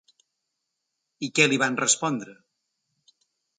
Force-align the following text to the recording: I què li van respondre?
I 1.27 1.29
què 1.39 1.47
li 1.53 1.61
van 1.65 1.79
respondre? 1.83 2.37